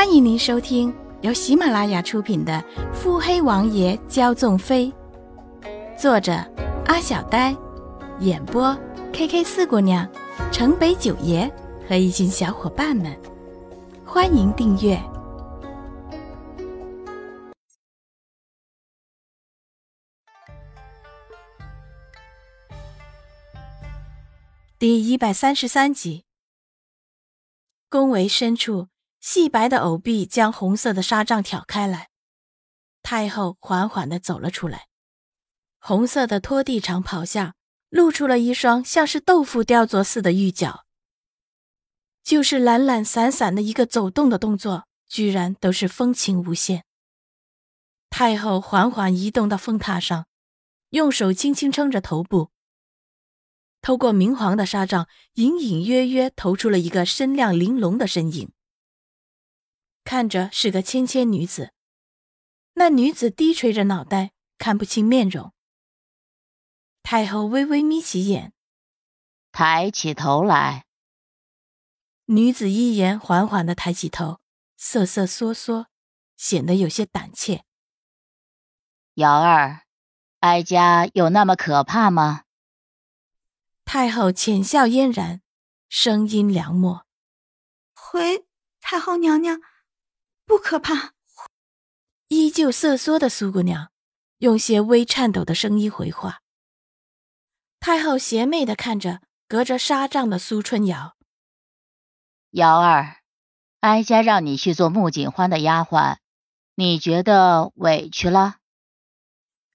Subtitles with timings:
[0.00, 2.54] 欢迎您收听由喜马拉雅出品的
[2.94, 4.90] 《腹黑王爷骄纵妃》，
[6.00, 6.32] 作者
[6.86, 7.54] 阿小呆，
[8.20, 8.74] 演播
[9.12, 10.10] K K 四姑娘、
[10.50, 11.46] 城北九爷
[11.86, 13.14] 和一群小伙伴们。
[14.06, 14.98] 欢迎订阅
[24.78, 26.24] 第一百三十三集。
[27.90, 28.86] 宫闱深处，
[29.20, 32.08] 细白的藕臂将红色的纱帐挑开来，
[33.02, 34.88] 太后缓缓的走了出来。
[35.78, 37.54] 红色的拖地长袍下，
[37.90, 40.86] 露出了一双像是豆腐雕琢似的玉脚。
[42.22, 46.84] 就是懒懒散散的一个走动的动作，居然都是风情无限。
[48.08, 50.26] 太后缓缓移动到凤榻上，
[50.90, 52.50] 用手轻轻撑着头部。
[53.82, 58.50] 透过明黄的纱帐，隐隐约约投出了一个身量玲珑的身影。
[60.10, 61.72] 看着是个纤纤女子，
[62.72, 65.54] 那女子低垂着脑袋，看不清面容。
[67.04, 68.52] 太后微微眯起眼，
[69.52, 70.86] 抬起头来。
[72.24, 74.40] 女子一言缓缓的抬起头，
[74.76, 75.86] 瑟瑟缩缩，
[76.36, 77.64] 显得有些胆怯。
[79.14, 79.84] 瑶儿，
[80.40, 82.46] 哀家有那么可怕吗？
[83.84, 85.40] 太后浅笑嫣然，
[85.88, 87.06] 声音凉漠
[87.94, 88.44] ：“回
[88.80, 89.60] 太后娘娘，
[90.50, 91.14] 不可怕。”
[92.26, 93.92] 依旧瑟缩的苏姑娘，
[94.38, 96.40] 用些微颤抖的声音回话。
[97.78, 101.16] 太后邪魅的看着隔着纱帐的苏春瑶
[102.50, 103.18] ：“瑶儿，
[103.78, 106.16] 哀家让你去做穆景欢的丫鬟，
[106.74, 108.56] 你觉得委屈了？”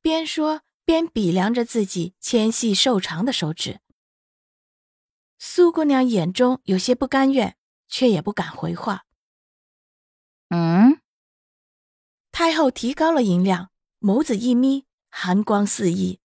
[0.00, 3.80] 边说边比量着自己纤细瘦长的手指。
[5.40, 7.56] 苏姑娘眼中有些不甘愿，
[7.88, 9.04] 却也不敢回话。
[10.50, 11.00] 嗯，
[12.32, 13.70] 太后提高了音量，
[14.00, 16.20] 眸子一眯，寒光四溢。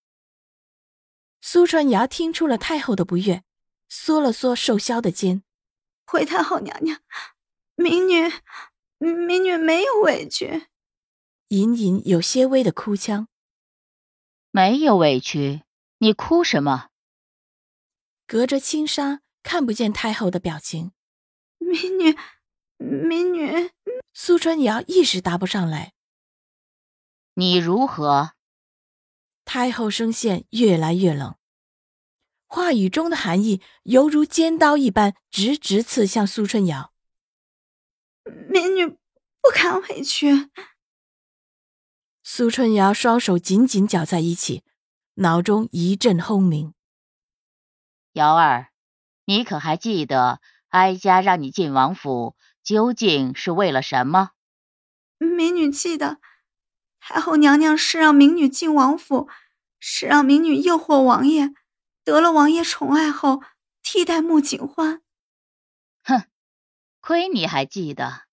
[1.41, 3.44] 苏春芽听出了太后的不悦，
[3.88, 5.44] 缩了缩瘦削的肩
[6.08, 7.00] ：“回太后娘娘，
[7.75, 8.31] 民女，
[8.97, 10.68] 民女没有委屈。”
[11.50, 13.28] 隐隐有些微的哭腔
[14.50, 15.62] ：“没有委屈，
[16.00, 16.90] 你哭什么？”
[18.25, 20.94] 隔着轻纱看不见太后的表情，
[21.59, 22.18] 民女，
[22.78, 23.69] 民女。
[24.18, 25.94] 苏春瑶一时答不上来。
[27.34, 28.31] 你如何？
[29.44, 31.36] 太后声线越来越冷，
[32.48, 36.94] 话语中的寒意犹如尖刀一般，直直刺向苏春瑶。
[38.50, 40.50] 民女不敢委屈。
[42.24, 44.64] 苏春瑶双手紧紧绞在一起，
[45.16, 46.74] 脑中一阵轰鸣。
[48.14, 48.72] 瑶儿，
[49.26, 50.40] 你可还记得
[50.70, 54.31] 哀家让你进王府究竟是为了什么？
[55.20, 56.18] 民女记得，
[57.00, 59.30] 太后娘娘是让民女进王府，
[59.80, 61.53] 是让民女诱惑王爷，
[62.03, 63.44] 得了王爷宠爱后
[63.84, 65.03] 替代穆景欢。
[66.03, 66.24] 哼，
[67.02, 68.24] 亏你还记得！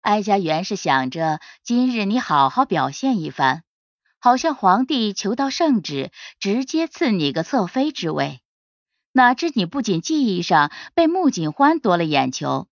[0.00, 3.62] 哀家原是想着今日你好好表现一番，
[4.18, 6.10] 好像皇帝求到圣旨，
[6.40, 8.40] 直接赐你个侧妃之位。
[9.12, 12.66] 哪知你不仅技艺上被穆景欢夺了眼球，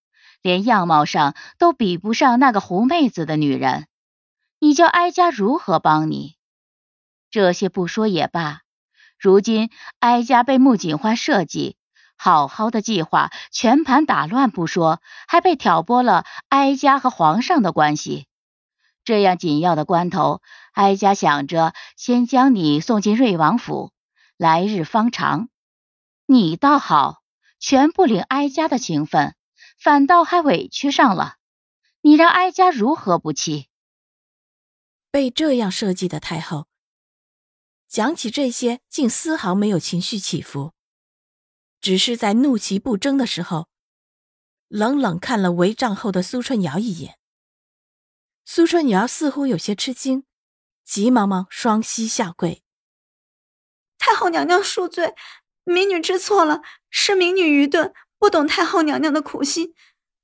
[0.47, 3.89] 连样貌上都比不上那个狐妹子的女人，
[4.61, 6.37] 你叫哀家如何帮你？
[7.33, 8.61] 这些不说也罢，
[9.19, 11.77] 如今哀家被穆景欢设计，
[12.17, 18.29] 好好的计划全盘打乱不说，还被挑拨了哀家和皇上的关系。
[19.03, 20.43] 这样紧要的关头，
[20.75, 23.91] 哀家想着先将你送进瑞王府，
[24.37, 25.49] 来日方长。
[26.25, 27.21] 你倒好，
[27.59, 29.35] 全不领哀家的情分，
[29.79, 31.37] 反倒还委屈上了。
[32.01, 33.69] 你让哀家如何不气？
[35.11, 36.69] 被这样设计的太后，
[37.89, 40.73] 讲起这些竟丝毫没有情绪起伏，
[41.81, 43.69] 只是在怒其不争的时候，
[44.69, 47.19] 冷冷看了围帐后的苏春瑶一眼。
[48.45, 50.25] 苏春瑶似乎有些吃惊，
[50.85, 52.63] 急忙忙双膝下跪
[53.99, 55.15] ：“太后娘娘恕罪。”
[55.69, 59.75] 民女知错了，是民女愚钝，不懂太后娘娘的苦心。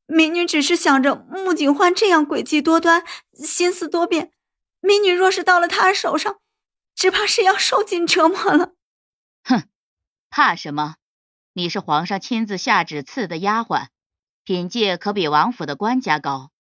[0.06, 4.32] 民女只是想着穆景欢这样诡计多端、心思多变，
[4.80, 6.40] 民女若是到了他手上，
[6.94, 8.74] 只怕是要受尽折磨了。
[9.44, 9.64] 哼，
[10.28, 10.96] 怕什么？
[11.52, 13.88] 你是皇上亲自下旨赐的丫鬟，
[14.44, 16.50] 品阶可比王府的官家高。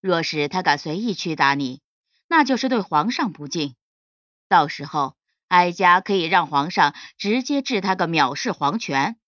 [0.00, 1.80] 若是他敢随意屈打你，
[2.28, 3.74] 那就是对皇上不敬。
[4.48, 5.16] 到时候。
[5.48, 9.18] 哀家可以让皇上直接治他个藐视皇权。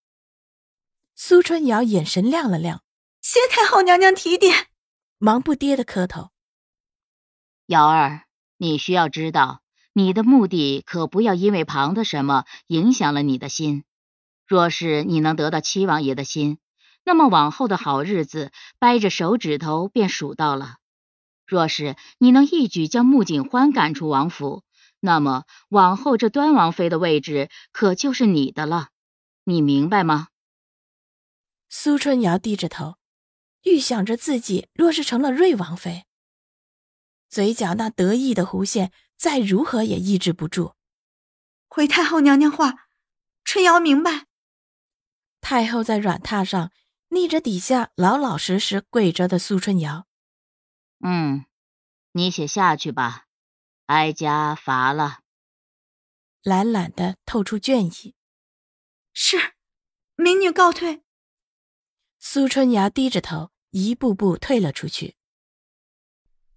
[1.16, 2.82] 苏春瑶眼神亮了亮，
[3.20, 4.66] 谢太后娘娘提点。
[5.19, 6.31] 忙不迭的磕头。
[7.66, 8.25] 瑶儿，
[8.56, 9.62] 你需要知道，
[9.93, 13.84] 你的目的可不要因为旁的什么影响了你的心。
[14.44, 16.58] 若是你能得到七王爷的心，
[17.05, 18.50] 那么往后的好日子
[18.81, 20.78] 掰着手指头便数到了。
[21.46, 24.64] 若是你能一举将穆景欢赶出王府，
[24.99, 28.88] 那么往后这端王妃的位置可就是你的了。
[29.44, 30.26] 你明白吗？
[31.76, 32.99] 苏春瑶低着头，
[33.62, 36.06] 预想着自己若是成了瑞王妃。
[37.29, 40.76] 嘴角那得意的弧线，再如何也抑制不住。
[41.67, 42.87] 回太后娘娘话，
[43.43, 44.26] 春瑶明白。
[45.41, 46.71] 太后在软榻上
[47.09, 50.06] 逆着底下老老实实跪着的苏春瑶。
[51.00, 51.44] 嗯，
[52.12, 53.26] 你且下去吧，
[53.87, 55.23] 哀家乏了。
[56.41, 58.15] 懒懒的透出倦意。
[59.12, 59.55] 是，
[60.15, 61.03] 民女告退。
[62.26, 65.15] 苏春芽低着头，一步步退了出去。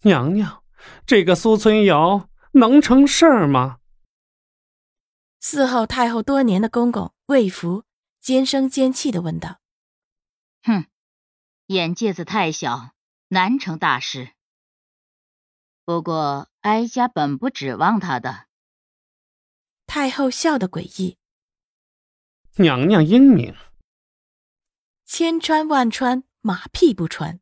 [0.03, 0.63] 娘娘。
[1.05, 3.79] 这个苏春瑶能成事儿吗？
[5.41, 7.83] 伺候太后多年的公公魏福
[8.21, 9.59] 尖声尖气的问道
[10.63, 10.85] ：“哼，
[11.65, 12.93] 眼界子太小，
[13.27, 14.31] 难成大事。
[15.83, 18.45] 不过哀家本不指望他的。”
[19.85, 21.17] 太后笑得诡异
[22.55, 23.53] ：“娘娘英明，
[25.07, 27.39] 千穿万穿，马屁不穿。”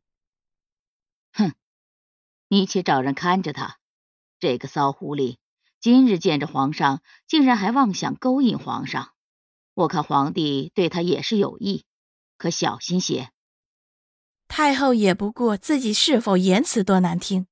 [1.34, 1.52] 哼
[2.46, 3.78] 你且找人看着他，
[4.38, 5.38] 这个骚狐狸，
[5.80, 9.14] 今日见着皇上，竟然还妄想勾引皇上。
[9.74, 11.84] 我看皇帝对他也是有意，
[12.38, 13.30] 可小心些。
[14.46, 17.48] 太后也不顾自己是否言辞多难听。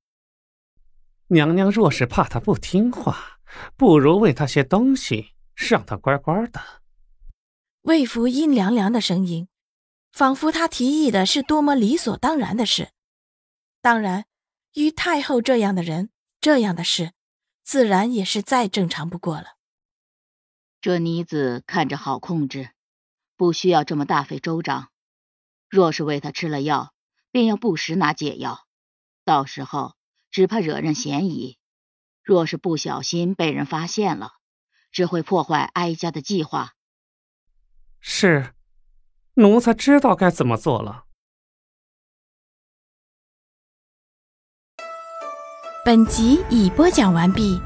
[1.27, 3.41] 娘娘若是怕他不听话，
[3.77, 6.61] 不如喂他些东西，让他乖乖的。
[7.83, 9.49] 魏福阴凉凉的声音，
[10.15, 12.91] 仿佛他提议的是多么理所当然的事。
[13.83, 14.25] 当然。
[14.75, 17.13] 与太后这样的人，这样的事，
[17.63, 19.55] 自然也是再正常不过了。
[20.81, 22.71] 这妮子看着好控制，
[23.37, 24.89] 不需要这么大费周章。
[25.69, 26.93] 若是为她吃了药，
[27.31, 28.67] 便要不时拿解药，
[29.25, 29.95] 到时候
[30.33, 31.57] 只怕惹人嫌疑。
[32.25, 34.33] 若是不小心被人发现了，
[34.91, 36.73] 只会破坏哀家的计划。
[38.01, 38.54] 是，
[39.35, 41.05] 奴才知道该怎么做了。
[45.85, 47.61] 本集已播讲完毕。